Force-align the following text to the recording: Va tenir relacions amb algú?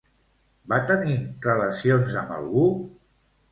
Va 0.73 0.79
tenir 0.91 1.13
relacions 1.45 2.19
amb 2.25 2.35
algú? 2.41 2.67